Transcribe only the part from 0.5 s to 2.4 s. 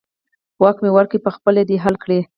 واک مې ورکړی، په خپله دې حل کړي.